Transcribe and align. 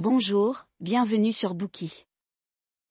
Bonjour, 0.00 0.64
bienvenue 0.80 1.30
sur 1.30 1.52
Bookie. 1.52 2.06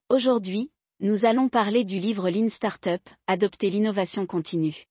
Aujourd'hui, 0.09 0.69
nous 0.99 1.25
allons 1.25 1.49
parler 1.49 1.83
du 1.83 1.97
livre 1.97 2.29
Lean 2.29 2.49
Startup, 2.49 3.01
Adopter 3.25 3.71
l'innovation 3.71 4.27
continue. 4.27 4.85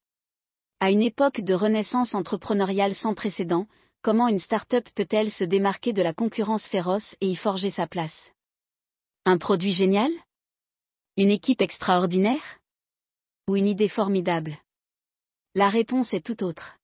À 0.80 0.90
une 0.90 1.02
époque 1.02 1.42
de 1.42 1.54
renaissance 1.54 2.16
entrepreneuriale 2.16 2.96
sans 2.96 3.14
précédent, 3.14 3.68
comment 4.02 4.26
une 4.26 4.40
startup 4.40 4.82
peut-elle 4.96 5.30
se 5.30 5.44
démarquer 5.44 5.92
de 5.92 6.02
la 6.02 6.12
concurrence 6.12 6.66
féroce 6.66 7.14
et 7.20 7.28
y 7.28 7.36
forger 7.36 7.70
sa 7.70 7.86
place? 7.86 8.32
Un 9.24 9.38
produit 9.38 9.72
génial? 9.72 10.10
Une 11.16 11.30
équipe 11.30 11.62
extraordinaire? 11.62 12.58
Ou 13.48 13.54
une 13.54 13.68
idée 13.68 13.88
formidable? 13.88 14.58
La 15.54 15.68
réponse 15.68 16.12
est 16.12 16.26
tout 16.26 16.42
autre. 16.42 16.77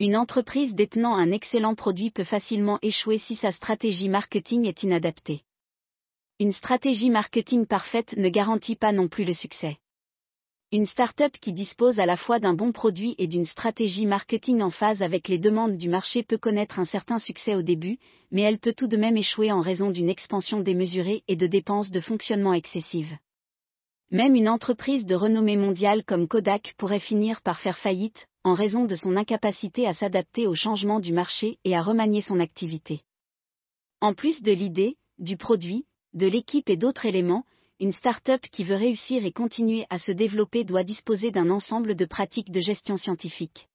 Une 0.00 0.16
entreprise 0.16 0.76
détenant 0.76 1.16
un 1.16 1.32
excellent 1.32 1.74
produit 1.74 2.12
peut 2.12 2.22
facilement 2.22 2.78
échouer 2.82 3.18
si 3.18 3.34
sa 3.34 3.50
stratégie 3.50 4.08
marketing 4.08 4.64
est 4.64 4.84
inadaptée. 4.84 5.42
Une 6.38 6.52
stratégie 6.52 7.10
marketing 7.10 7.66
parfaite 7.66 8.16
ne 8.16 8.28
garantit 8.28 8.76
pas 8.76 8.92
non 8.92 9.08
plus 9.08 9.24
le 9.24 9.32
succès. 9.32 9.78
Une 10.70 10.86
start-up 10.86 11.32
qui 11.40 11.52
dispose 11.52 11.98
à 11.98 12.06
la 12.06 12.16
fois 12.16 12.38
d'un 12.38 12.54
bon 12.54 12.70
produit 12.70 13.16
et 13.18 13.26
d'une 13.26 13.44
stratégie 13.44 14.06
marketing 14.06 14.62
en 14.62 14.70
phase 14.70 15.02
avec 15.02 15.26
les 15.26 15.38
demandes 15.38 15.76
du 15.76 15.88
marché 15.88 16.22
peut 16.22 16.38
connaître 16.38 16.78
un 16.78 16.84
certain 16.84 17.18
succès 17.18 17.56
au 17.56 17.62
début, 17.62 17.98
mais 18.30 18.42
elle 18.42 18.60
peut 18.60 18.74
tout 18.74 18.86
de 18.86 18.96
même 18.96 19.16
échouer 19.16 19.50
en 19.50 19.62
raison 19.62 19.90
d'une 19.90 20.10
expansion 20.10 20.60
démesurée 20.60 21.24
et 21.26 21.34
de 21.34 21.48
dépenses 21.48 21.90
de 21.90 21.98
fonctionnement 21.98 22.54
excessives. 22.54 23.16
Même 24.12 24.36
une 24.36 24.48
entreprise 24.48 25.04
de 25.04 25.16
renommée 25.16 25.56
mondiale 25.56 26.04
comme 26.04 26.28
Kodak 26.28 26.74
pourrait 26.78 27.00
finir 27.00 27.42
par 27.42 27.58
faire 27.58 27.78
faillite, 27.78 28.28
en 28.44 28.54
raison 28.54 28.84
de 28.84 28.96
son 28.96 29.16
incapacité 29.16 29.86
à 29.86 29.92
s'adapter 29.92 30.46
aux 30.46 30.54
changements 30.54 31.00
du 31.00 31.12
marché 31.12 31.58
et 31.64 31.74
à 31.76 31.82
remanier 31.82 32.20
son 32.20 32.40
activité. 32.40 33.02
En 34.00 34.14
plus 34.14 34.42
de 34.42 34.52
l'idée, 34.52 34.96
du 35.18 35.36
produit, 35.36 35.84
de 36.14 36.26
l'équipe 36.26 36.70
et 36.70 36.76
d'autres 36.76 37.06
éléments, 37.06 37.44
une 37.80 37.92
start-up 37.92 38.40
qui 38.50 38.64
veut 38.64 38.76
réussir 38.76 39.24
et 39.24 39.32
continuer 39.32 39.86
à 39.90 39.98
se 39.98 40.12
développer 40.12 40.64
doit 40.64 40.84
disposer 40.84 41.30
d'un 41.30 41.50
ensemble 41.50 41.94
de 41.94 42.04
pratiques 42.04 42.50
de 42.50 42.60
gestion 42.60 42.96
scientifique. 42.96 43.68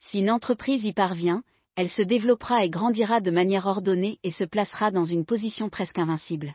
Si 0.00 0.18
une 0.18 0.30
entreprise 0.30 0.84
y 0.84 0.92
parvient, 0.92 1.42
elle 1.76 1.90
se 1.90 2.02
développera 2.02 2.64
et 2.64 2.70
grandira 2.70 3.20
de 3.20 3.30
manière 3.30 3.66
ordonnée 3.66 4.18
et 4.22 4.30
se 4.30 4.44
placera 4.44 4.90
dans 4.90 5.04
une 5.04 5.24
position 5.24 5.70
presque 5.70 5.98
invincible. 5.98 6.54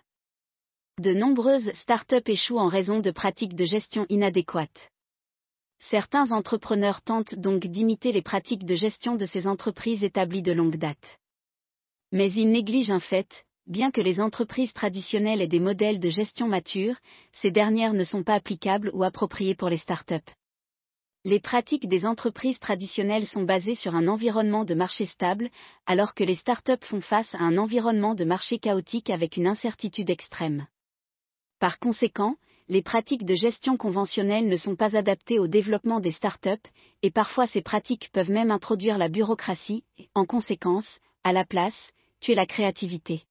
De 0.99 1.13
nombreuses 1.13 1.71
start-up 1.73 2.27
échouent 2.29 2.59
en 2.59 2.67
raison 2.67 2.99
de 2.99 3.11
pratiques 3.11 3.55
de 3.55 3.65
gestion 3.65 4.05
inadéquates. 4.09 4.91
Certains 5.79 6.31
entrepreneurs 6.31 7.01
tentent 7.01 7.35
donc 7.35 7.65
d'imiter 7.65 8.11
les 8.11 8.21
pratiques 8.21 8.65
de 8.65 8.75
gestion 8.75 9.15
de 9.15 9.25
ces 9.25 9.47
entreprises 9.47 10.03
établies 10.03 10.41
de 10.41 10.51
longue 10.51 10.77
date. 10.77 11.19
Mais 12.11 12.31
ils 12.31 12.51
négligent 12.51 12.91
un 12.91 12.99
fait, 12.99 13.45
bien 13.65 13.91
que 13.91 14.01
les 14.01 14.19
entreprises 14.19 14.73
traditionnelles 14.73 15.41
aient 15.41 15.47
des 15.47 15.59
modèles 15.59 15.99
de 15.99 16.09
gestion 16.09 16.47
matures, 16.47 16.97
ces 17.31 17.51
dernières 17.51 17.93
ne 17.93 18.03
sont 18.03 18.23
pas 18.23 18.35
applicables 18.35 18.91
ou 18.93 19.03
appropriées 19.03 19.55
pour 19.55 19.69
les 19.69 19.77
startups. 19.77 20.15
Les 21.25 21.39
pratiques 21.39 21.87
des 21.87 22.05
entreprises 22.05 22.59
traditionnelles 22.59 23.27
sont 23.27 23.43
basées 23.43 23.75
sur 23.75 23.93
un 23.93 24.07
environnement 24.07 24.65
de 24.65 24.73
marché 24.73 25.05
stable, 25.05 25.49
alors 25.85 26.13
que 26.13 26.23
les 26.23 26.35
startups 26.35 26.85
font 26.85 27.01
face 27.01 27.33
à 27.35 27.39
un 27.39 27.57
environnement 27.57 28.15
de 28.15 28.23
marché 28.23 28.57
chaotique 28.57 29.09
avec 29.09 29.37
une 29.37 29.47
incertitude 29.47 30.09
extrême. 30.09 30.65
Par 31.59 31.77
conséquent, 31.77 32.37
les 32.69 32.83
pratiques 32.83 33.25
de 33.25 33.33
gestion 33.33 33.77
conventionnelles 33.77 34.47
ne 34.47 34.55
sont 34.55 34.75
pas 34.75 34.95
adaptées 34.95 35.39
au 35.39 35.47
développement 35.47 35.99
des 35.99 36.11
startups, 36.11 36.69
et 37.01 37.09
parfois 37.09 37.47
ces 37.47 37.63
pratiques 37.63 38.11
peuvent 38.13 38.29
même 38.29 38.51
introduire 38.51 38.99
la 38.99 39.09
bureaucratie, 39.09 39.83
en 40.13 40.25
conséquence, 40.25 40.99
à 41.23 41.33
la 41.33 41.45
place, 41.45 41.91
tuer 42.19 42.35
la 42.35 42.45
créativité. 42.45 43.23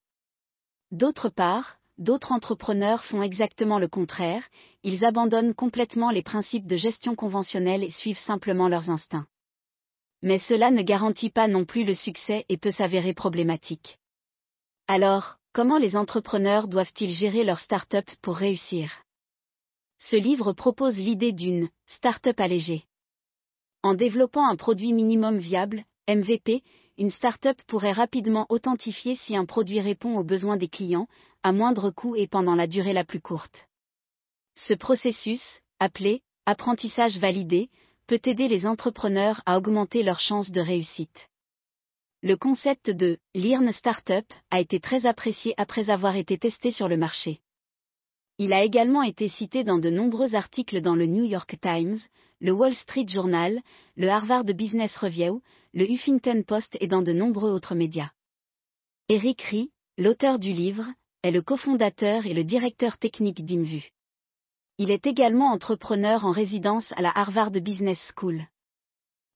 D'autre 0.90 1.28
part, 1.28 1.76
d'autres 1.98 2.32
entrepreneurs 2.32 3.04
font 3.04 3.22
exactement 3.22 3.78
le 3.78 3.86
contraire, 3.86 4.42
ils 4.82 5.04
abandonnent 5.04 5.54
complètement 5.54 6.10
les 6.10 6.22
principes 6.22 6.66
de 6.66 6.76
gestion 6.76 7.14
conventionnelle 7.14 7.84
et 7.84 7.90
suivent 7.90 8.18
simplement 8.18 8.68
leurs 8.68 8.90
instincts. 8.90 9.26
Mais 10.20 10.38
cela 10.38 10.72
ne 10.72 10.82
garantit 10.82 11.30
pas 11.30 11.46
non 11.46 11.64
plus 11.64 11.84
le 11.84 11.94
succès 11.94 12.44
et 12.48 12.56
peut 12.56 12.72
s'avérer 12.72 13.14
problématique. 13.14 13.98
Alors, 14.88 15.36
comment 15.52 15.78
les 15.78 15.96
entrepreneurs 15.96 16.66
doivent-ils 16.66 17.12
gérer 17.12 17.44
leur 17.44 17.60
start-up 17.60 18.06
pour 18.20 18.36
réussir? 18.36 18.90
Ce 19.98 20.16
livre 20.16 20.52
propose 20.52 20.96
l'idée 20.96 21.32
d'une 21.32 21.68
start-up 21.86 22.40
allégée. 22.40 22.84
En 23.82 23.94
développant 23.94 24.46
un 24.46 24.56
produit 24.56 24.92
minimum 24.92 25.38
viable, 25.38 25.84
MVP, 26.08 26.62
une 26.96 27.10
start-up 27.10 27.60
pourrait 27.66 27.92
rapidement 27.92 28.46
authentifier 28.48 29.14
si 29.14 29.36
un 29.36 29.44
produit 29.44 29.80
répond 29.80 30.16
aux 30.16 30.24
besoins 30.24 30.56
des 30.56 30.68
clients, 30.68 31.06
à 31.42 31.52
moindre 31.52 31.90
coût 31.90 32.16
et 32.16 32.26
pendant 32.26 32.54
la 32.54 32.66
durée 32.66 32.92
la 32.92 33.04
plus 33.04 33.20
courte. 33.20 33.68
Ce 34.56 34.74
processus, 34.74 35.60
appelé 35.78 36.22
apprentissage 36.46 37.18
validé, 37.18 37.68
peut 38.06 38.20
aider 38.24 38.48
les 38.48 38.66
entrepreneurs 38.66 39.42
à 39.46 39.58
augmenter 39.58 40.02
leurs 40.02 40.18
chances 40.18 40.50
de 40.50 40.60
réussite. 40.60 41.28
Le 42.22 42.36
concept 42.36 42.90
de 42.90 43.18
Learn 43.34 43.70
Startup 43.70 44.26
a 44.50 44.60
été 44.60 44.80
très 44.80 45.06
apprécié 45.06 45.54
après 45.56 45.90
avoir 45.90 46.16
été 46.16 46.38
testé 46.38 46.70
sur 46.70 46.88
le 46.88 46.96
marché. 46.96 47.40
Il 48.40 48.52
a 48.52 48.62
également 48.62 49.02
été 49.02 49.26
cité 49.26 49.64
dans 49.64 49.78
de 49.78 49.90
nombreux 49.90 50.36
articles 50.36 50.80
dans 50.80 50.94
le 50.94 51.06
New 51.06 51.24
York 51.24 51.56
Times, 51.60 51.98
le 52.40 52.52
Wall 52.52 52.74
Street 52.74 53.08
Journal, 53.08 53.60
le 53.96 54.08
Harvard 54.08 54.44
Business 54.44 54.96
Review, 54.96 55.42
le 55.74 55.90
Huffington 55.90 56.44
Post 56.46 56.76
et 56.80 56.86
dans 56.86 57.02
de 57.02 57.12
nombreux 57.12 57.50
autres 57.50 57.74
médias. 57.74 58.10
Eric 59.08 59.42
Rie, 59.42 59.72
l'auteur 59.96 60.38
du 60.38 60.52
livre, 60.52 60.86
est 61.24 61.32
le 61.32 61.42
cofondateur 61.42 62.26
et 62.26 62.34
le 62.34 62.44
directeur 62.44 62.96
technique 62.96 63.44
d'Imvu. 63.44 63.90
Il 64.78 64.92
est 64.92 65.08
également 65.08 65.50
entrepreneur 65.50 66.24
en 66.24 66.30
résidence 66.30 66.92
à 66.92 67.02
la 67.02 67.10
Harvard 67.10 67.50
Business 67.50 67.98
School. 68.14 68.46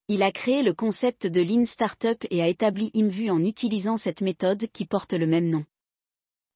Il 0.06 0.22
a 0.22 0.30
créé 0.30 0.62
le 0.62 0.74
concept 0.74 1.26
de 1.26 1.40
Lean 1.40 1.66
Startup 1.66 2.24
et 2.30 2.40
a 2.40 2.46
établi 2.46 2.92
Imvu 2.94 3.30
en 3.30 3.42
utilisant 3.42 3.96
cette 3.96 4.20
méthode 4.20 4.68
qui 4.72 4.84
porte 4.84 5.12
le 5.12 5.26
même 5.26 5.48
nom. 5.50 5.64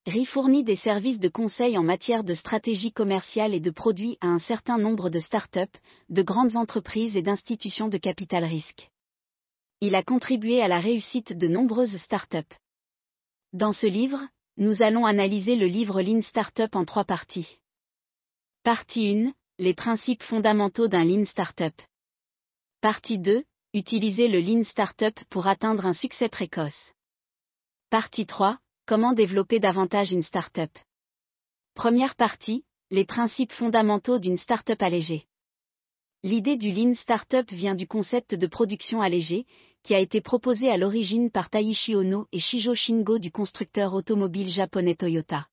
RI 0.07 0.25
fournit 0.25 0.63
des 0.63 0.77
services 0.77 1.19
de 1.19 1.29
conseil 1.29 1.77
en 1.77 1.83
matière 1.83 2.23
de 2.23 2.33
stratégie 2.33 2.93
commerciale 2.93 3.55
et 3.55 3.61
de 3.61 3.73
produits 3.73 4.19
à 4.21 4.29
un 4.29 4.39
certain 4.39 4.79
nombre 4.79 5.11
de 5.11 5.19
start-up, 5.19 5.71
de 6.11 6.23
grandes 6.23 6.55
entreprises 6.55 7.17
et 7.17 7.23
d'institutions 7.23 7.89
de 7.89 7.99
capital 7.99 8.45
risque. 8.45 8.89
Il 9.81 9.97
a 9.97 10.05
contribué 10.05 10.63
à 10.63 10.69
la 10.69 10.79
réussite 10.79 11.37
de 11.37 11.49
nombreuses 11.49 11.97
start-up. 11.97 12.47
Dans 13.53 13.73
ce 13.73 13.89
livre, 13.89 14.21
nous 14.57 14.81
allons 14.81 15.07
analyser 15.07 15.57
le 15.57 15.67
livre 15.67 16.01
Lean 16.01 16.23
Startup 16.23 16.73
en 16.77 16.85
trois 16.85 17.05
parties. 17.05 17.59
Partie 18.63 19.11
1, 19.11 19.35
les 19.59 19.75
principes 19.75 20.23
fondamentaux 20.23 20.87
d'un 20.87 21.05
Lean 21.05 21.25
Startup. 21.25 21.75
Partie 22.81 23.19
2, 23.19 23.45
utiliser 23.75 24.29
le 24.29 24.39
Lean 24.39 24.63
Startup 24.63 25.19
pour 25.31 25.49
atteindre 25.49 25.85
un 25.85 25.95
succès 25.95 26.29
précoce. 26.29 26.93
Partie 27.91 28.27
3, 28.27 28.61
Comment 28.89 29.15
développer 29.15 29.59
davantage 29.59 30.13
une 30.13 30.23
start-up? 30.23 30.71
Première 31.75 32.15
partie, 32.15 32.65
les 32.93 33.05
principes 33.05 33.51
fondamentaux 33.51 34.21
d'une 34.21 34.37
start-up 34.37 34.81
allégée. 34.81 35.27
L'idée 36.23 36.57
du 36.57 36.71
Lean 36.71 36.95
Startup 36.95 37.51
vient 37.51 37.75
du 37.75 37.89
concept 37.89 38.37
de 38.37 38.47
production 38.47 39.01
allégée, 39.01 39.45
qui 39.83 39.93
a 39.93 39.99
été 39.99 40.21
proposé 40.21 40.71
à 40.71 40.77
l'origine 40.77 41.33
par 41.33 41.51
Taishi 41.51 41.97
Ono 41.97 42.29
et 42.31 42.39
Shijo 42.39 42.77
Shingo 42.77 43.19
du 43.19 43.33
constructeur 43.33 43.93
automobile 43.93 44.51
japonais 44.51 44.95
Toyota. 44.95 45.49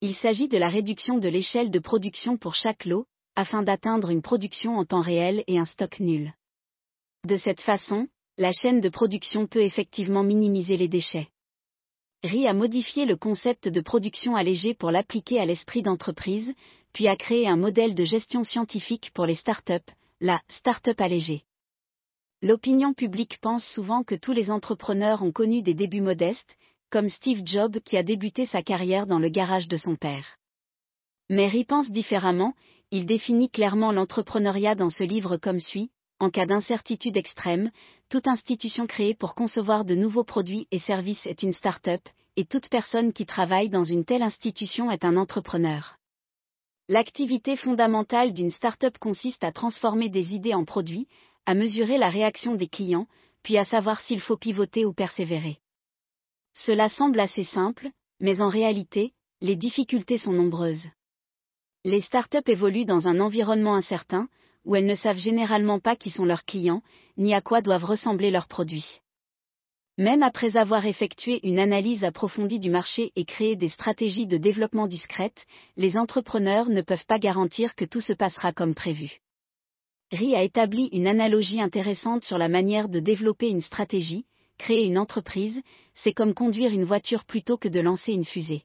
Il 0.00 0.14
s'agit 0.14 0.46
de 0.46 0.56
la 0.56 0.68
réduction 0.68 1.18
de 1.18 1.28
l'échelle 1.28 1.72
de 1.72 1.80
production 1.80 2.36
pour 2.36 2.54
chaque 2.54 2.84
lot, 2.84 3.08
afin 3.34 3.64
d'atteindre 3.64 4.10
une 4.10 4.22
production 4.22 4.78
en 4.78 4.84
temps 4.84 5.02
réel 5.02 5.42
et 5.48 5.58
un 5.58 5.64
stock 5.64 5.98
nul. 5.98 6.32
De 7.24 7.38
cette 7.38 7.60
façon, 7.60 8.06
la 8.38 8.52
chaîne 8.52 8.80
de 8.80 8.88
production 8.88 9.48
peut 9.48 9.62
effectivement 9.62 10.22
minimiser 10.22 10.76
les 10.76 10.86
déchets. 10.86 11.28
RI 12.26 12.48
a 12.48 12.52
modifié 12.52 13.06
le 13.06 13.16
concept 13.16 13.68
de 13.68 13.80
production 13.80 14.34
allégée 14.34 14.74
pour 14.74 14.90
l'appliquer 14.90 15.38
à 15.38 15.46
l'esprit 15.46 15.82
d'entreprise, 15.82 16.52
puis 16.92 17.06
a 17.06 17.16
créé 17.16 17.46
un 17.46 17.56
modèle 17.56 17.94
de 17.94 18.04
gestion 18.04 18.42
scientifique 18.42 19.12
pour 19.14 19.26
les 19.26 19.36
startups, 19.36 19.92
la 20.20 20.40
startup 20.48 21.00
allégée. 21.00 21.44
L'opinion 22.42 22.94
publique 22.94 23.38
pense 23.40 23.64
souvent 23.64 24.02
que 24.02 24.16
tous 24.16 24.32
les 24.32 24.50
entrepreneurs 24.50 25.22
ont 25.22 25.30
connu 25.30 25.62
des 25.62 25.74
débuts 25.74 26.00
modestes, 26.00 26.56
comme 26.90 27.08
Steve 27.08 27.42
Jobs 27.44 27.78
qui 27.80 27.96
a 27.96 28.02
débuté 28.02 28.44
sa 28.44 28.62
carrière 28.62 29.06
dans 29.06 29.18
le 29.18 29.28
garage 29.28 29.68
de 29.68 29.76
son 29.76 29.94
père. 29.94 30.36
Mais 31.30 31.46
RI 31.46 31.64
pense 31.64 31.90
différemment, 31.90 32.54
il 32.90 33.06
définit 33.06 33.50
clairement 33.50 33.92
l'entrepreneuriat 33.92 34.74
dans 34.74 34.90
ce 34.90 35.04
livre 35.04 35.36
comme 35.36 35.60
suit, 35.60 35.90
en 36.18 36.30
cas 36.30 36.46
d'incertitude 36.46 37.16
extrême, 37.16 37.70
toute 38.08 38.26
institution 38.26 38.86
créée 38.86 39.14
pour 39.14 39.34
concevoir 39.34 39.84
de 39.84 39.94
nouveaux 39.94 40.24
produits 40.24 40.66
et 40.70 40.78
services 40.78 41.26
est 41.26 41.42
une 41.42 41.52
start-up, 41.52 42.00
et 42.36 42.44
toute 42.44 42.68
personne 42.68 43.12
qui 43.12 43.26
travaille 43.26 43.68
dans 43.68 43.84
une 43.84 44.04
telle 44.04 44.22
institution 44.22 44.90
est 44.90 45.04
un 45.04 45.16
entrepreneur. 45.16 45.96
L'activité 46.88 47.56
fondamentale 47.56 48.32
d'une 48.32 48.50
start-up 48.50 48.96
consiste 48.98 49.42
à 49.44 49.52
transformer 49.52 50.08
des 50.08 50.34
idées 50.34 50.54
en 50.54 50.64
produits, 50.64 51.08
à 51.44 51.54
mesurer 51.54 51.98
la 51.98 52.10
réaction 52.10 52.54
des 52.54 52.68
clients, 52.68 53.08
puis 53.42 53.58
à 53.58 53.64
savoir 53.64 54.00
s'il 54.00 54.20
faut 54.20 54.36
pivoter 54.36 54.84
ou 54.84 54.92
persévérer. 54.92 55.58
Cela 56.54 56.88
semble 56.88 57.20
assez 57.20 57.44
simple, 57.44 57.90
mais 58.20 58.40
en 58.40 58.48
réalité, 58.48 59.12
les 59.40 59.56
difficultés 59.56 60.18
sont 60.18 60.32
nombreuses. 60.32 60.86
Les 61.84 62.00
startups 62.00 62.38
évoluent 62.46 62.86
dans 62.86 63.06
un 63.06 63.20
environnement 63.20 63.74
incertain, 63.74 64.28
où 64.66 64.76
elles 64.76 64.84
ne 64.84 64.94
savent 64.94 65.16
généralement 65.16 65.80
pas 65.80 65.96
qui 65.96 66.10
sont 66.10 66.26
leurs 66.26 66.44
clients, 66.44 66.82
ni 67.16 67.32
à 67.32 67.40
quoi 67.40 67.62
doivent 67.62 67.84
ressembler 67.84 68.30
leurs 68.30 68.48
produits. 68.48 69.00
Même 69.96 70.22
après 70.22 70.58
avoir 70.58 70.84
effectué 70.84 71.40
une 71.42 71.58
analyse 71.58 72.04
approfondie 72.04 72.58
du 72.58 72.68
marché 72.68 73.12
et 73.16 73.24
créé 73.24 73.56
des 73.56 73.68
stratégies 73.68 74.26
de 74.26 74.36
développement 74.36 74.86
discrètes, 74.86 75.46
les 75.76 75.96
entrepreneurs 75.96 76.68
ne 76.68 76.82
peuvent 76.82 77.06
pas 77.06 77.18
garantir 77.18 77.74
que 77.74 77.86
tout 77.86 78.02
se 78.02 78.12
passera 78.12 78.52
comme 78.52 78.74
prévu. 78.74 79.20
RI 80.12 80.36
a 80.36 80.42
établi 80.42 80.90
une 80.92 81.06
analogie 81.06 81.62
intéressante 81.62 82.24
sur 82.24 82.36
la 82.36 82.48
manière 82.48 82.90
de 82.90 83.00
développer 83.00 83.48
une 83.48 83.62
stratégie, 83.62 84.26
créer 84.58 84.84
une 84.84 84.98
entreprise, 84.98 85.62
c'est 85.94 86.12
comme 86.12 86.34
conduire 86.34 86.72
une 86.72 86.84
voiture 86.84 87.24
plutôt 87.24 87.56
que 87.56 87.68
de 87.68 87.80
lancer 87.80 88.12
une 88.12 88.24
fusée. 88.26 88.64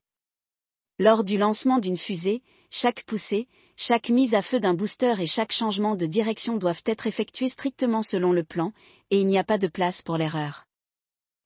Lors 0.99 1.23
du 1.23 1.37
lancement 1.37 1.79
d'une 1.79 1.97
fusée, 1.97 2.41
chaque 2.69 3.05
poussée, 3.05 3.47
chaque 3.81 4.09
mise 4.09 4.35
à 4.35 4.43
feu 4.43 4.59
d'un 4.59 4.75
booster 4.75 5.15
et 5.19 5.25
chaque 5.25 5.51
changement 5.51 5.95
de 5.95 6.05
direction 6.05 6.57
doivent 6.57 6.83
être 6.85 7.07
effectués 7.07 7.49
strictement 7.49 8.03
selon 8.03 8.31
le 8.31 8.43
plan, 8.43 8.73
et 9.09 9.19
il 9.19 9.27
n'y 9.27 9.39
a 9.39 9.43
pas 9.43 9.57
de 9.57 9.67
place 9.67 10.03
pour 10.03 10.17
l'erreur. 10.17 10.65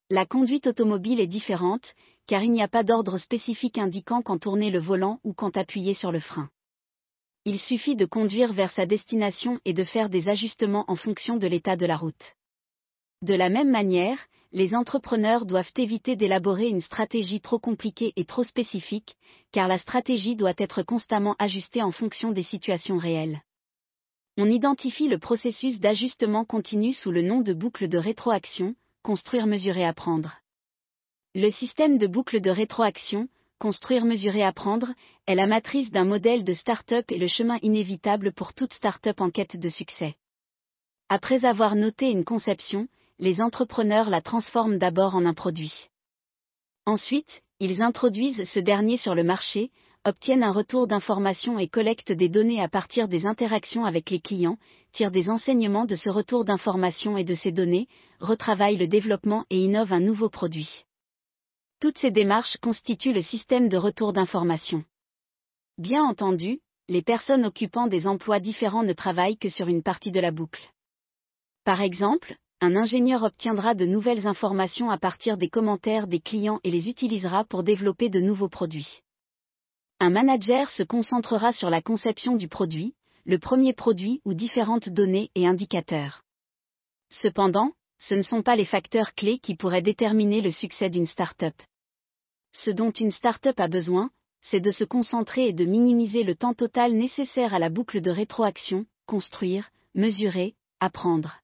La 0.10 0.26
conduite 0.26 0.68
automobile 0.68 1.22
est 1.22 1.28
différente, 1.28 1.94
car 2.28 2.44
il 2.44 2.52
n'y 2.52 2.62
a 2.62 2.68
pas 2.68 2.84
d'ordre 2.84 3.18
spécifique 3.20 3.78
indiquant 3.78 4.22
quand 4.22 4.40
tourner 4.40 4.70
le 4.70 4.80
volant 4.80 5.20
ou 5.24 5.34
quand 5.34 5.56
appuyer 5.56 5.94
sur 5.94 6.12
le 6.12 6.20
frein. 6.20 6.50
Il 7.46 7.58
suffit 7.58 7.96
de 7.96 8.06
conduire 8.06 8.52
vers 8.52 8.72
sa 8.72 8.86
destination 8.86 9.62
et 9.64 9.74
de 9.74 9.86
faire 9.86 10.10
des 10.10 10.28
ajustements 10.28 10.84
en 10.90 10.98
fonction 10.98 11.38
de 11.38 11.48
l'état 11.48 11.78
de 11.78 11.86
la 11.86 11.96
route. 11.96 12.34
De 13.22 13.34
la 13.34 13.48
même 13.48 13.72
manière, 13.72 14.20
les 14.56 14.74
entrepreneurs 14.74 15.46
doivent 15.46 15.74
éviter 15.76 16.16
d'élaborer 16.16 16.70
une 16.70 16.80
stratégie 16.80 17.42
trop 17.42 17.60
compliquée 17.60 18.14
et 18.16 18.24
trop 18.24 18.46
spécifique, 18.46 19.18
car 19.52 19.68
la 19.68 19.78
stratégie 19.78 20.38
doit 20.38 20.54
être 20.58 20.82
constamment 20.82 21.36
ajustée 21.40 21.84
en 21.84 21.92
fonction 21.92 22.32
des 22.32 22.42
situations 22.42 22.98
réelles. 22.98 23.42
On 24.38 24.50
identifie 24.50 25.10
le 25.10 25.20
processus 25.20 25.78
d'ajustement 25.82 26.46
continu 26.46 26.94
sous 26.94 27.12
le 27.12 27.22
nom 27.22 27.42
de 27.42 27.52
boucle 27.52 27.90
de 27.90 27.98
rétroaction, 27.98 28.76
construire, 29.04 29.46
mesurer, 29.46 29.84
apprendre. 29.84 30.38
Le 31.34 31.50
système 31.50 31.98
de 31.98 32.08
boucle 32.08 32.40
de 32.40 32.50
rétroaction, 32.50 33.28
construire, 33.60 34.06
mesurer, 34.06 34.42
apprendre, 34.44 34.94
est 35.28 35.36
la 35.36 35.48
matrice 35.48 35.92
d'un 35.92 36.06
modèle 36.06 36.46
de 36.46 36.54
start-up 36.54 37.12
et 37.12 37.18
le 37.18 37.28
chemin 37.28 37.60
inévitable 37.62 38.32
pour 38.32 38.54
toute 38.54 38.74
start-up 38.74 39.20
en 39.20 39.32
quête 39.32 39.58
de 39.58 39.68
succès. 39.68 40.16
Après 41.10 41.44
avoir 41.44 41.76
noté 41.76 42.10
une 42.10 42.24
conception, 42.24 42.88
les 43.20 43.40
entrepreneurs 43.42 44.10
la 44.10 44.22
transforment 44.22 44.78
d'abord 44.78 45.16
en 45.16 45.26
un 45.26 45.34
produit. 45.34 45.88
Ensuite, 46.86 47.42
ils 47.60 47.82
introduisent 47.82 48.44
ce 48.44 48.60
dernier 48.60 48.98
sur 48.98 49.16
le 49.16 49.24
marché, 49.24 49.72
obtiennent 50.04 50.44
un 50.44 50.52
retour 50.52 50.86
d'information 50.86 51.58
et 51.58 51.68
collectent 51.68 52.12
des 52.12 52.30
données 52.30 52.62
à 52.62 52.68
partir 52.68 53.08
des 53.08 53.26
interactions 53.26 53.86
avec 53.86 54.10
les 54.10 54.20
clients, 54.20 54.58
tirent 54.92 55.12
des 55.12 55.30
enseignements 55.30 55.86
de 55.86 55.96
ce 55.96 56.10
retour 56.10 56.46
d'information 56.46 57.18
et 57.18 57.24
de 57.24 57.34
ces 57.34 57.52
données, 57.52 57.88
retravaillent 58.20 58.78
le 58.78 58.88
développement 58.88 59.46
et 59.50 59.64
innovent 59.64 59.94
un 59.94 60.00
nouveau 60.02 60.30
produit. 60.30 60.86
Toutes 61.80 61.98
ces 61.98 62.12
démarches 62.12 62.58
constituent 62.58 63.14
le 63.14 63.22
système 63.22 63.68
de 63.70 63.78
retour 63.78 64.14
d'information. 64.14 64.84
Bien 65.78 66.04
entendu, 66.04 66.60
les 66.88 67.02
personnes 67.02 67.46
occupant 67.46 67.88
des 67.88 68.08
emplois 68.08 68.40
différents 68.40 68.84
ne 68.84 68.94
travaillent 68.94 69.38
que 69.38 69.50
sur 69.50 69.68
une 69.68 69.84
partie 69.84 70.12
de 70.12 70.20
la 70.20 70.32
boucle. 70.32 70.72
Par 71.64 71.82
exemple, 71.82 72.38
un 72.62 72.76
ingénieur 72.76 73.24
obtiendra 73.24 73.76
de 73.76 73.86
nouvelles 73.86 74.28
informations 74.28 74.90
à 74.90 74.98
partir 74.98 75.38
des 75.38 75.50
commentaires 75.50 76.08
des 76.08 76.20
clients 76.20 76.60
et 76.64 76.72
les 76.72 76.90
utilisera 76.90 77.44
pour 77.44 77.64
développer 77.64 78.10
de 78.10 78.20
nouveaux 78.20 78.50
produits. 78.50 79.02
Un 80.00 80.10
manager 80.10 80.70
se 80.72 80.84
concentrera 80.84 81.52
sur 81.52 81.70
la 81.70 81.82
conception 81.82 82.36
du 82.36 82.48
produit, 82.48 82.96
le 83.26 83.40
premier 83.40 83.74
produit 83.74 84.22
ou 84.26 84.34
différentes 84.34 84.90
données 84.90 85.32
et 85.36 85.48
indicateurs. 85.48 86.24
Cependant, 87.10 87.72
ce 87.98 88.14
ne 88.14 88.22
sont 88.22 88.42
pas 88.42 88.56
les 88.56 88.66
facteurs 88.66 89.14
clés 89.16 89.40
qui 89.40 89.56
pourraient 89.56 89.82
déterminer 89.82 90.42
le 90.42 90.52
succès 90.52 90.90
d'une 90.90 91.06
start-up. 91.06 91.56
Ce 92.52 92.72
dont 92.72 92.92
une 92.92 93.12
start-up 93.12 93.60
a 93.60 93.68
besoin, 93.68 94.12
c'est 94.42 94.60
de 94.60 94.72
se 94.72 94.84
concentrer 94.84 95.48
et 95.48 95.54
de 95.54 95.66
minimiser 95.66 96.24
le 96.24 96.36
temps 96.36 96.54
total 96.54 96.94
nécessaire 96.94 97.54
à 97.54 97.60
la 97.60 97.70
boucle 97.70 98.02
de 98.02 98.12
rétroaction, 98.12 98.86
construire, 99.08 99.72
mesurer, 99.94 100.56
apprendre. 100.80 101.42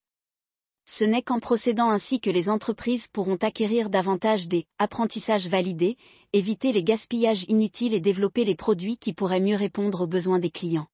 Ce 0.86 1.04
n'est 1.04 1.22
qu'en 1.22 1.39
procédant 1.39 1.89
ainsi 1.89 2.19
que 2.19 2.30
les 2.30 2.50
entreprises 2.50 3.07
pourront 3.07 3.38
acquérir 3.38 3.89
davantage 3.89 4.48
des 4.48 4.66
apprentissages 4.80 5.48
validés, 5.48 5.98
éviter 6.33 6.72
les 6.72 6.83
gaspillages 6.83 7.45
inutiles 7.48 7.94
et 7.94 8.00
développer 8.00 8.45
les 8.45 8.56
produits 8.56 8.98
qui 8.98 9.13
pourraient 9.13 9.39
mieux 9.39 9.56
répondre 9.56 10.01
aux 10.01 10.07
besoins 10.07 10.39
des 10.39 10.51
clients. 10.51 10.88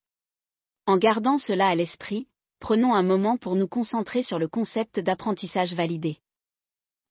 En 0.86 0.98
gardant 0.98 1.38
cela 1.38 1.68
à 1.68 1.76
l'esprit, 1.76 2.28
prenons 2.60 2.94
un 2.94 3.04
moment 3.04 3.38
pour 3.38 3.56
nous 3.56 3.68
concentrer 3.68 4.24
sur 4.24 4.40
le 4.40 4.48
concept 4.48 5.00
d'apprentissage 5.00 5.74
validé. 5.74 6.18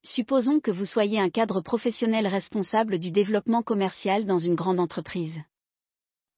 Supposons 0.02 0.60
que 0.60 0.70
vous 0.70 0.86
soyez 0.86 1.18
un 1.18 1.30
cadre 1.30 1.60
professionnel 1.60 2.26
responsable 2.26 2.98
du 2.98 3.10
développement 3.10 3.62
commercial 3.62 4.24
dans 4.24 4.38
une 4.38 4.54
grande 4.54 4.78
entreprise. 4.78 5.36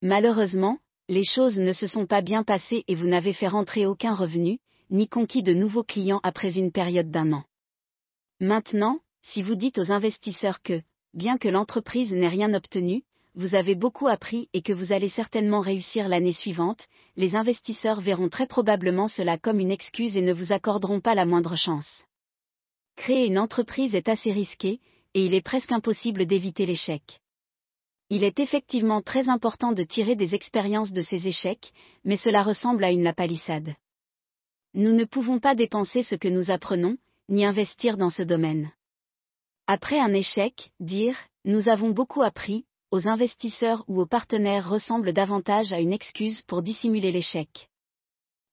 Malheureusement, 0.00 0.78
les 1.08 1.24
choses 1.24 1.58
ne 1.58 1.72
se 1.72 1.86
sont 1.86 2.06
pas 2.06 2.22
bien 2.22 2.44
passées 2.44 2.84
et 2.88 2.94
vous 2.94 3.06
n'avez 3.06 3.32
fait 3.32 3.48
rentrer 3.48 3.86
aucun 3.86 4.14
revenu, 4.14 4.58
ni 4.90 5.08
conquis 5.08 5.42
de 5.42 5.52
nouveaux 5.52 5.84
clients 5.84 6.20
après 6.22 6.58
une 6.58 6.72
période 6.72 7.10
d'un 7.10 7.32
an. 7.32 7.44
Maintenant, 8.40 9.00
si 9.22 9.42
vous 9.42 9.54
dites 9.54 9.78
aux 9.78 9.92
investisseurs 9.92 10.62
que, 10.62 10.80
bien 11.14 11.38
que 11.38 11.48
l'entreprise 11.48 12.12
n'ait 12.12 12.28
rien 12.28 12.54
obtenu, 12.54 13.02
vous 13.34 13.54
avez 13.54 13.74
beaucoup 13.74 14.08
appris 14.08 14.48
et 14.52 14.62
que 14.62 14.72
vous 14.72 14.92
allez 14.92 15.08
certainement 15.08 15.60
réussir 15.60 16.08
l'année 16.08 16.32
suivante, 16.32 16.86
les 17.16 17.36
investisseurs 17.36 18.00
verront 18.00 18.28
très 18.28 18.46
probablement 18.46 19.06
cela 19.06 19.38
comme 19.38 19.60
une 19.60 19.70
excuse 19.70 20.16
et 20.16 20.22
ne 20.22 20.32
vous 20.32 20.52
accorderont 20.52 21.00
pas 21.00 21.14
la 21.14 21.24
moindre 21.24 21.56
chance. 21.56 22.04
Créer 22.96 23.26
une 23.26 23.38
entreprise 23.38 23.94
est 23.94 24.08
assez 24.08 24.32
risqué, 24.32 24.80
et 25.14 25.24
il 25.24 25.34
est 25.34 25.40
presque 25.40 25.70
impossible 25.70 26.26
d'éviter 26.26 26.66
l'échec. 26.66 27.20
Il 28.10 28.24
est 28.24 28.40
effectivement 28.40 29.02
très 29.02 29.28
important 29.28 29.72
de 29.72 29.84
tirer 29.84 30.16
des 30.16 30.34
expériences 30.34 30.92
de 30.92 31.02
ces 31.02 31.28
échecs, 31.28 31.72
mais 32.04 32.16
cela 32.16 32.42
ressemble 32.42 32.82
à 32.82 32.90
une 32.90 33.02
lapalissade. 33.02 33.74
Nous 34.74 34.92
ne 34.92 35.04
pouvons 35.04 35.38
pas 35.38 35.54
dépenser 35.54 36.02
ce 36.02 36.14
que 36.14 36.28
nous 36.28 36.50
apprenons, 36.50 36.96
ni 37.28 37.44
investir 37.44 37.96
dans 37.96 38.10
ce 38.10 38.22
domaine. 38.22 38.70
Après 39.66 39.98
un 39.98 40.12
échec, 40.12 40.70
dire⁇ 40.80 41.14
Nous 41.44 41.68
avons 41.68 41.90
beaucoup 41.90 42.22
appris⁇ 42.22 42.60
aux 42.90 43.08
investisseurs 43.08 43.84
ou 43.86 44.00
aux 44.00 44.06
partenaires 44.06 44.68
ressemble 44.68 45.12
davantage 45.12 45.72
à 45.72 45.80
une 45.80 45.92
excuse 45.92 46.42
pour 46.42 46.62
dissimuler 46.62 47.12
l'échec. 47.12 47.68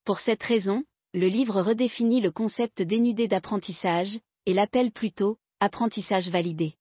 Pour 0.04 0.20
cette 0.20 0.44
raison, 0.44 0.84
le 1.14 1.28
livre 1.28 1.62
redéfinit 1.62 2.22
le 2.22 2.32
concept 2.32 2.82
dénudé 2.82 3.28
d'apprentissage, 3.28 4.20
et 4.46 4.54
l'appelle 4.54 4.92
plutôt 4.92 5.38
apprentissage 5.60 6.30
validé. 6.30 6.76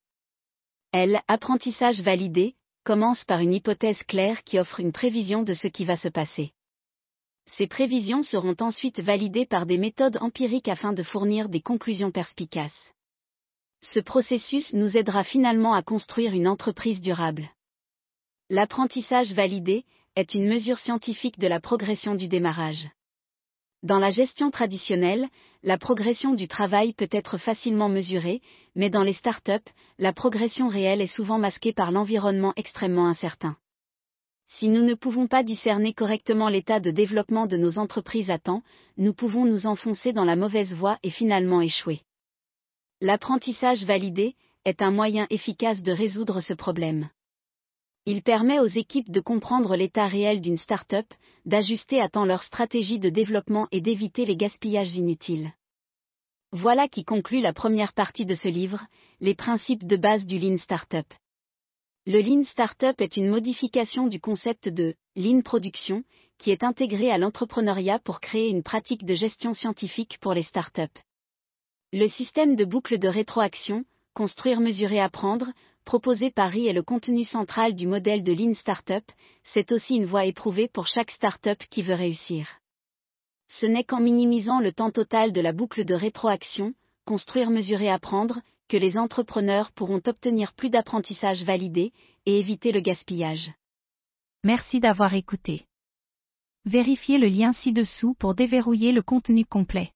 L. 0.93 1.21
Apprentissage 1.29 2.03
validé 2.03 2.57
commence 2.85 3.25
par 3.25 3.41
une 3.41 3.55
hypothèse 3.55 4.03
claire 4.03 4.45
qui 4.45 4.59
offre 4.59 4.81
une 4.81 4.93
prévision 4.93 5.43
de 5.43 5.55
ce 5.55 5.69
qui 5.69 5.85
va 5.85 5.97
se 5.97 6.09
passer. 6.09 6.53
Ces 7.47 7.67
prévisions 7.67 8.23
seront 8.23 8.57
ensuite 8.61 9.01
validées 9.01 9.47
par 9.47 9.67
des 9.67 9.79
méthodes 9.79 10.19
empiriques 10.21 10.69
afin 10.69 10.93
de 10.93 11.03
fournir 11.03 11.49
des 11.49 11.61
conclusions 11.61 12.11
perspicaces. 12.11 12.93
Ce 13.81 14.01
processus 14.01 14.73
nous 14.73 14.97
aidera 14.97 15.25
finalement 15.25 15.75
à 15.75 15.83
construire 15.83 16.33
une 16.33 16.49
entreprise 16.49 17.01
durable. 17.01 17.51
L'apprentissage 18.49 19.35
validé 19.35 19.85
est 20.17 20.35
une 20.35 20.49
mesure 20.49 20.79
scientifique 20.79 21.39
de 21.39 21.47
la 21.47 21.61
progression 21.61 22.15
du 22.15 22.29
démarrage. 22.29 22.89
Dans 23.83 23.99
la 23.99 24.11
gestion 24.11 24.51
traditionnelle, 24.51 25.29
la 25.63 25.77
progression 25.77 26.33
du 26.33 26.49
travail 26.49 26.95
peut 26.95 27.09
être 27.13 27.37
facilement 27.37 27.91
mesurée, 27.91 28.41
mais 28.75 28.89
dans 28.89 29.03
les 29.03 29.13
startups, 29.13 29.71
la 29.99 30.15
progression 30.15 30.69
réelle 30.69 31.03
est 31.03 31.07
souvent 31.07 31.39
masquée 31.39 31.75
par 31.75 31.93
l'environnement 31.93 32.55
extrêmement 32.57 33.07
incertain. 33.07 33.57
Si 34.49 34.69
nous 34.69 34.83
ne 34.83 34.95
pouvons 34.95 35.27
pas 35.27 35.43
discerner 35.43 35.95
correctement 35.95 36.49
l'état 36.49 36.81
de 36.81 36.91
développement 36.91 37.47
de 37.47 37.57
nos 37.57 37.79
entreprises 37.79 38.31
à 38.31 38.39
temps, 38.39 38.63
nous 38.97 39.15
pouvons 39.15 39.45
nous 39.45 39.67
enfoncer 39.67 40.13
dans 40.13 40.25
la 40.25 40.37
mauvaise 40.37 40.73
voie 40.73 40.99
et 41.03 41.11
finalement 41.11 41.61
échouer. 41.61 42.03
L'apprentissage 43.01 43.85
validé 43.85 44.37
est 44.65 44.81
un 44.81 44.91
moyen 44.91 45.27
efficace 45.31 45.83
de 45.83 45.93
résoudre 45.93 46.41
ce 46.41 46.55
problème. 46.55 47.09
Il 48.07 48.23
permet 48.23 48.61
aux 48.61 48.67
équipes 48.67 49.11
de 49.11 49.21
comprendre 49.21 49.77
l'état 49.77 50.07
réel 50.07 50.41
d'une 50.41 50.59
start-up, 50.59 51.07
d'ajuster 51.47 52.01
à 52.01 52.09
temps 52.09 52.27
leur 52.27 52.43
stratégie 52.43 52.99
de 52.99 53.09
développement 53.09 53.67
et 53.73 53.81
d'éviter 53.81 54.27
les 54.27 54.37
gaspillages 54.37 54.95
inutiles. 54.95 55.53
Voilà 56.53 56.87
qui 56.87 57.05
conclut 57.05 57.41
la 57.41 57.53
première 57.53 57.95
partie 57.95 58.27
de 58.27 58.35
ce 58.35 58.49
livre, 58.49 58.87
les 59.21 59.35
principes 59.35 59.87
de 59.87 59.97
base 59.97 60.27
du 60.27 60.39
Lean 60.39 60.59
Startup. 60.59 61.07
Le 62.07 62.21
Lean 62.21 62.45
Startup 62.45 63.01
est 63.01 63.17
une 63.17 63.31
modification 63.31 64.09
du 64.09 64.21
concept 64.21 64.69
de 64.69 64.95
Lean 65.17 65.41
Production, 65.41 66.05
qui 66.37 66.51
est 66.51 66.63
intégré 66.63 67.11
à 67.11 67.17
l'entrepreneuriat 67.17 67.99
pour 67.99 68.21
créer 68.21 68.51
une 68.51 68.63
pratique 68.63 69.07
de 69.07 69.15
gestion 69.15 69.55
scientifique 69.55 70.19
pour 70.21 70.35
les 70.35 70.43
startups. 70.43 70.83
Le 71.95 72.07
système 72.09 72.57
de 72.57 72.67
boucle 72.67 72.99
de 72.99 73.09
rétroaction, 73.09 73.87
construire, 74.13 74.61
mesurer, 74.61 75.01
apprendre, 75.01 75.51
proposé 75.87 76.31
par 76.31 76.51
RI 76.51 76.67
est 76.67 76.75
le 76.75 76.83
contenu 76.83 77.25
central 77.25 77.75
du 77.75 77.87
modèle 77.87 78.23
de 78.23 78.35
Lean 78.35 78.53
Startup, 78.53 79.05
c'est 79.43 79.73
aussi 79.73 79.95
une 79.95 80.05
voie 80.05 80.27
éprouvée 80.27 80.69
pour 80.69 80.87
chaque 80.87 81.11
startup 81.11 81.63
qui 81.71 81.81
veut 81.81 81.95
réussir. 81.95 82.59
Ce 83.49 83.65
n'est 83.65 83.85
qu'en 83.85 84.01
minimisant 84.01 84.61
le 84.61 84.73
temps 84.73 84.91
total 84.91 85.33
de 85.33 85.41
la 85.41 85.55
boucle 85.55 85.87
de 85.87 85.95
rétroaction, 85.95 86.75
construire, 87.07 87.49
mesurer, 87.49 87.89
apprendre, 87.89 88.41
que 88.75 88.78
les 88.81 88.99
entrepreneurs 88.99 89.71
pourront 89.71 90.02
obtenir 90.04 90.52
plus 90.52 90.69
d'apprentissage 90.69 91.45
validé 91.45 91.93
et 92.26 92.40
éviter 92.40 92.73
le 92.73 92.81
gaspillage. 92.81 93.52
Merci 94.43 94.81
d'avoir 94.81 95.14
écouté. 95.14 95.66
Vérifiez 96.64 97.19
le 97.19 97.28
lien 97.28 97.52
ci-dessous 97.52 98.14
pour 98.19 98.35
déverrouiller 98.35 98.90
le 98.90 99.00
contenu 99.00 99.45
complet. 99.45 99.93